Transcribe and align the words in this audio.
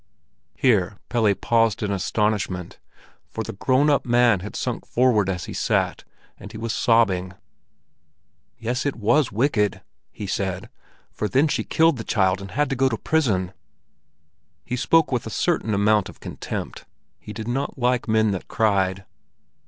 Here 0.55 0.97
Pelle 1.09 1.35
paused 1.35 1.83
in 1.83 1.91
astonishment, 1.91 2.79
for 3.29 3.43
the 3.43 3.53
grown 3.53 3.87
up 3.87 4.03
man 4.03 4.39
had 4.39 4.55
sunk 4.55 4.83
forward 4.87 5.29
as 5.29 5.45
he 5.45 5.53
sat, 5.53 6.05
and 6.39 6.51
he 6.51 6.57
was 6.57 6.73
sobbing. 6.73 7.33
"Yes, 8.57 8.83
it 8.83 8.95
was 8.95 9.31
wicked," 9.31 9.81
he 10.11 10.25
said. 10.25 10.69
"For 11.11 11.27
then 11.27 11.47
she 11.47 11.63
killed 11.63 11.99
her 11.99 12.03
child 12.03 12.41
and 12.41 12.49
had 12.49 12.71
to 12.71 12.75
go 12.75 12.89
to 12.89 12.97
prison." 12.97 13.53
He 14.65 14.75
spoke 14.75 15.11
with 15.11 15.27
a 15.27 15.29
certain 15.29 15.75
amount 15.75 16.09
of 16.09 16.19
contempt; 16.19 16.85
he 17.19 17.31
did 17.31 17.47
not 17.47 17.77
like 17.77 18.07
men 18.07 18.31
that 18.31 18.47
cried. 18.47 19.05